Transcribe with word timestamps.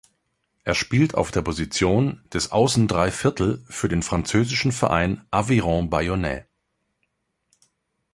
Er 0.63 0.73
spielt 0.73 1.13
auf 1.13 1.29
der 1.29 1.43
Position 1.43 2.23
des 2.33 2.51
Außendreiviertel 2.51 3.63
für 3.69 3.87
den 3.87 4.01
französischen 4.01 4.71
Verein 4.71 5.23
Aviron 5.29 5.91
Bayonnais. 5.91 6.43